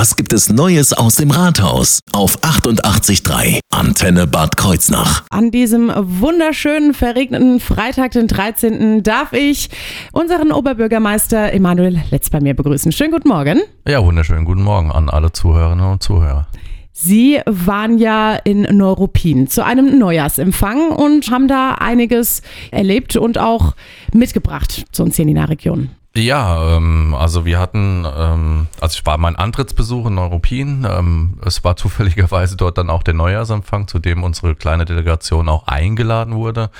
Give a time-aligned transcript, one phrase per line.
[0.00, 2.00] Was gibt es Neues aus dem Rathaus?
[2.12, 5.24] Auf 88.3 Antenne Bad Kreuznach.
[5.28, 9.02] An diesem wunderschönen, verregneten Freitag, den 13.
[9.02, 9.68] darf ich
[10.12, 12.92] unseren Oberbürgermeister Emanuel Letz bei mir begrüßen.
[12.92, 13.60] Schönen guten Morgen.
[13.86, 16.46] Ja, wunderschönen guten Morgen an alle Zuhörerinnen und Zuhörer.
[16.92, 22.40] Sie waren ja in Neuruppin zu einem Neujahrsempfang und haben da einiges
[22.70, 23.76] erlebt und auch
[24.14, 25.90] mitgebracht zu uns hier in die Region.
[26.16, 30.84] Ja, ähm, also wir hatten, ähm, also ich war mein Antrittsbesuch in Neuruppin.
[30.88, 35.68] Ähm, es war zufälligerweise dort dann auch der Neujahrsempfang, zu dem unsere kleine Delegation auch
[35.68, 36.70] eingeladen wurde.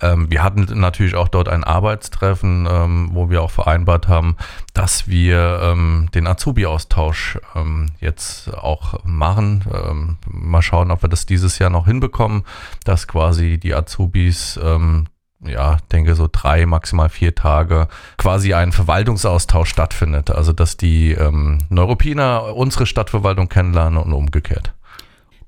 [0.00, 4.36] Ähm, wir hatten natürlich auch dort ein Arbeitstreffen, ähm, wo wir auch vereinbart haben,
[4.72, 9.62] dass wir ähm, den Azubi-Austausch ähm, jetzt auch machen.
[9.70, 12.44] Ähm, mal schauen, ob wir das dieses Jahr noch hinbekommen,
[12.84, 15.06] dass quasi die Azubis ähm,
[15.44, 20.30] ja, denke so drei, maximal vier Tage quasi ein Verwaltungsaustausch stattfindet.
[20.30, 24.72] Also dass die ähm, Neuropiner unsere Stadtverwaltung kennenlernen und umgekehrt.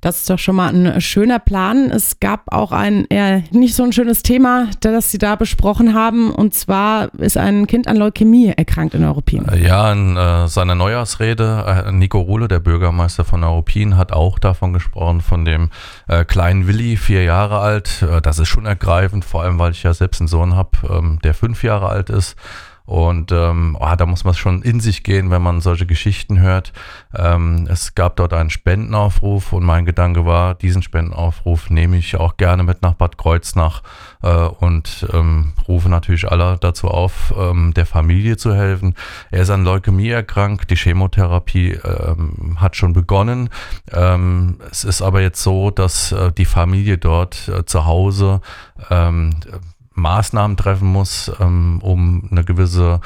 [0.02, 1.88] Das ist doch schon mal ein schöner Plan.
[1.93, 6.32] Es gab auch ein eher nicht so ein schönes Thema, das Sie da besprochen haben.
[6.32, 9.46] Und zwar ist ein Kind an Leukämie erkrankt in Europin.
[9.62, 14.73] Ja, in äh, seiner Neujahrsrede, äh, Nico Ruhle, der Bürgermeister von Europin, hat auch davon
[14.73, 15.71] gesprochen, von dem
[16.09, 18.02] äh, kleinen Willi, vier Jahre alt.
[18.02, 21.21] Äh, das ist schon ergreifend, vor allem weil ich ja selbst einen Sohn habe, ähm,
[21.23, 22.34] der fünf Jahre alt ist.
[22.85, 26.73] Und ähm, oh, da muss man schon in sich gehen, wenn man solche Geschichten hört.
[27.15, 32.37] Ähm, es gab dort einen Spendenaufruf und mein Gedanke war, diesen Spendenaufruf nehme ich auch
[32.37, 33.83] gerne mit nach Bad Kreuznach
[34.23, 38.95] äh, und ähm, rufe natürlich alle dazu auf, ähm, der Familie zu helfen.
[39.30, 43.49] Er ist an Leukämie erkrankt, die Chemotherapie ähm, hat schon begonnen.
[43.93, 48.41] Ähm, es ist aber jetzt so, dass äh, die Familie dort äh, zu Hause
[48.91, 49.30] ähm,
[49.95, 53.01] Maßnahmen treffen muss, ähm, um eine gewisse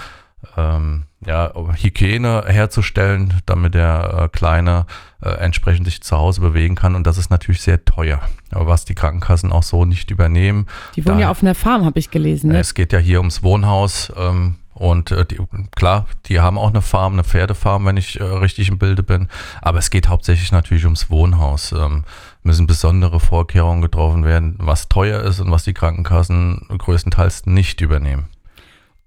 [0.56, 4.86] ähm, ja, Hygiene herzustellen, damit der äh, Kleine
[5.22, 6.94] äh, entsprechend sich zu Hause bewegen kann.
[6.94, 8.20] Und das ist natürlich sehr teuer,
[8.50, 10.66] was die Krankenkassen auch so nicht übernehmen.
[10.94, 12.52] Die wohnen da, ja auf einer Farm, habe ich gelesen.
[12.52, 12.58] Ne?
[12.58, 14.12] Es geht ja hier ums Wohnhaus.
[14.16, 15.38] Ähm, und äh, die,
[15.74, 19.28] klar, die haben auch eine Farm, eine Pferdefarm, wenn ich äh, richtig im Bilde bin.
[19.62, 21.72] Aber es geht hauptsächlich natürlich ums Wohnhaus.
[21.72, 22.04] Ähm,
[22.42, 28.26] müssen besondere Vorkehrungen getroffen werden, was teuer ist und was die Krankenkassen größtenteils nicht übernehmen.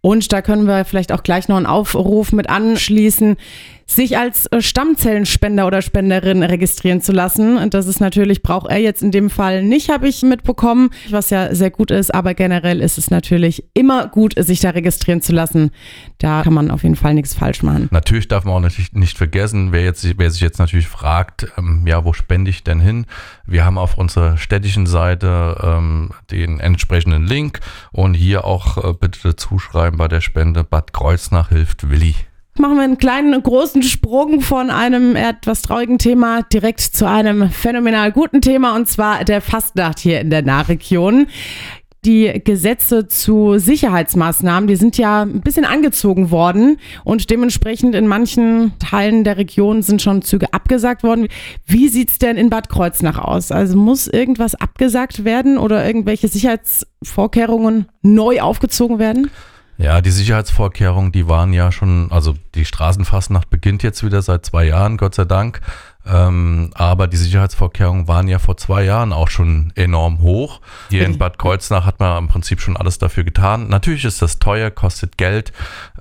[0.01, 3.37] Und da können wir vielleicht auch gleich noch einen Aufruf mit anschließen
[3.89, 7.57] sich als äh, Stammzellenspender oder Spenderin registrieren zu lassen.
[7.57, 11.31] Und das ist natürlich, braucht er jetzt in dem Fall nicht, habe ich mitbekommen, was
[11.31, 12.13] ja sehr gut ist.
[12.13, 15.71] Aber generell ist es natürlich immer gut, sich da registrieren zu lassen.
[16.19, 17.87] Da kann man auf jeden Fall nichts falsch machen.
[17.91, 21.85] Natürlich darf man auch natürlich nicht vergessen, wer, jetzt, wer sich jetzt natürlich fragt, ähm,
[21.87, 23.05] ja, wo spende ich denn hin?
[23.45, 27.59] Wir haben auf unserer städtischen Seite ähm, den entsprechenden Link
[27.91, 32.15] und hier auch äh, bitte zuschreiben bei der Spende Bad Kreuznach hilft Willi
[32.59, 38.11] machen wir einen kleinen, großen Sprung von einem etwas traurigen Thema direkt zu einem phänomenal
[38.11, 41.27] guten Thema und zwar der Fastnacht hier in der Nahregion.
[42.05, 48.71] Die Gesetze zu Sicherheitsmaßnahmen, die sind ja ein bisschen angezogen worden und dementsprechend in manchen
[48.79, 51.27] Teilen der Region sind schon Züge abgesagt worden.
[51.65, 53.51] Wie sieht es denn in Bad Kreuznach aus?
[53.51, 59.29] Also muss irgendwas abgesagt werden oder irgendwelche Sicherheitsvorkehrungen neu aufgezogen werden?
[59.81, 64.65] Ja, die Sicherheitsvorkehrungen, die waren ja schon, also die Straßenfastnacht beginnt jetzt wieder seit zwei
[64.65, 65.61] Jahren, Gott sei Dank.
[66.05, 70.61] Ähm, aber die Sicherheitsvorkehrungen waren ja vor zwei Jahren auch schon enorm hoch.
[70.89, 73.67] Hier in Bad Kreuznach hat man im Prinzip schon alles dafür getan.
[73.67, 75.51] Natürlich ist das teuer, kostet Geld.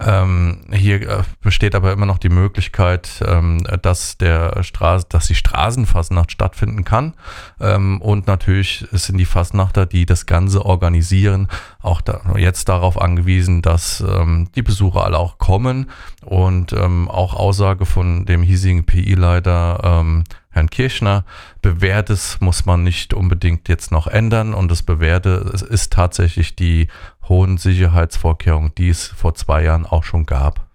[0.00, 5.34] Ähm, hier äh, besteht aber immer noch die Möglichkeit, ähm, dass der Straße, dass die
[5.34, 7.15] Straßenfasnacht stattfinden kann.
[7.60, 11.48] Ähm, und natürlich sind die Fasnachter, die das Ganze organisieren,
[11.82, 15.91] auch da, jetzt darauf angewiesen, dass ähm, die Besucher alle auch kommen
[16.25, 21.25] und ähm, auch Aussage von dem hiesigen PI-Leiter ähm, Herrn Kirchner,
[21.62, 26.88] bewährtes muss man nicht unbedingt jetzt noch ändern und das bewährte ist tatsächlich die
[27.28, 30.67] hohen Sicherheitsvorkehrungen, die es vor zwei Jahren auch schon gab.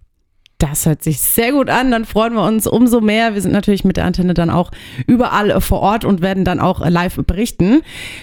[0.63, 1.91] Das hört sich sehr gut an.
[1.91, 3.33] Dann freuen wir uns umso mehr.
[3.33, 4.71] Wir sind natürlich mit der Antenne dann auch
[5.07, 7.81] überall vor Ort und werden dann auch live berichten.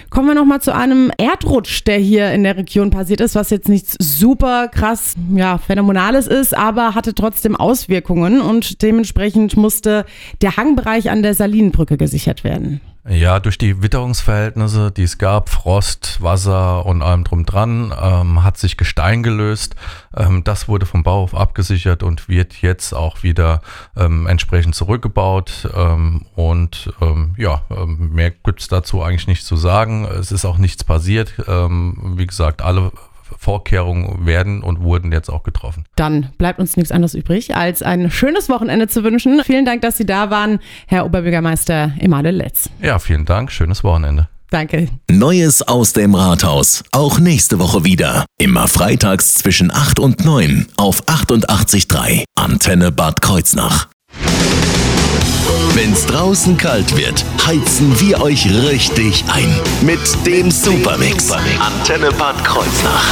[0.08, 3.68] Kommen wir nochmal zu einem Erdrutsch, der hier in der Region passiert ist, was jetzt
[3.68, 10.06] nichts super krass, ja, phänomenales ist, aber hatte trotzdem Auswirkungen und dementsprechend musste
[10.40, 12.80] der Hangbereich an der Salinenbrücke gesichert werden.
[13.08, 18.58] Ja, durch die Witterungsverhältnisse, die es gab, Frost, Wasser und allem drum dran, ähm, hat
[18.58, 19.74] sich Gestein gelöst.
[20.14, 23.62] Ähm, das wurde vom Bauhof abgesichert und wird jetzt auch wieder
[23.96, 25.70] ähm, entsprechend zurückgebaut.
[25.74, 30.04] Ähm, und ähm, ja, ähm, mehr gibt's dazu eigentlich nicht zu sagen.
[30.04, 31.32] Es ist auch nichts passiert.
[31.38, 32.92] wie gesagt, alle
[33.38, 35.84] Vorkehrungen werden und wurden jetzt auch getroffen.
[35.96, 39.40] Dann bleibt uns nichts anderes übrig, als ein schönes Wochenende zu wünschen.
[39.44, 42.70] Vielen Dank, dass Sie da waren, Herr Oberbürgermeister Emanuel Letz.
[42.82, 43.52] Ja, vielen Dank.
[43.52, 44.28] Schönes Wochenende.
[44.50, 44.88] Danke.
[45.08, 46.82] Neues aus dem Rathaus.
[46.90, 48.26] Auch nächste Woche wieder.
[48.38, 53.89] Immer freitags zwischen 8 und 9 auf 88.3 Antenne Bad Kreuznach.
[55.74, 59.54] Wenn's draußen kalt wird, heizen wir euch richtig ein.
[59.82, 61.30] Mit dem Supermix.
[61.30, 63.04] Antenne Bad Kreuznach.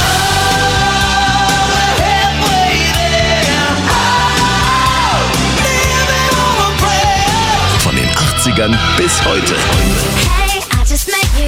[7.79, 9.55] Von den 80ern bis heute.
[10.37, 11.47] Hey, I just met you,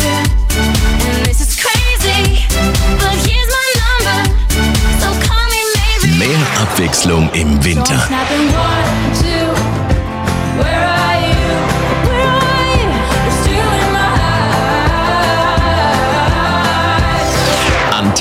[1.10, 2.48] and this is crazy.
[2.98, 4.18] But here's my number,
[5.00, 6.18] so call me maybe.
[6.18, 8.00] Mehr Abwechslung im Winter.
[10.58, 11.01] Where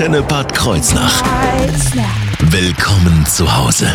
[0.00, 1.12] Antenne Bad Kreuznach.
[2.38, 3.86] Willkommen zu Hause.